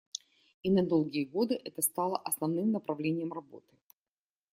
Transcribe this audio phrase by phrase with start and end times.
[0.63, 3.77] И на долгие годы это стало основным направлением работы.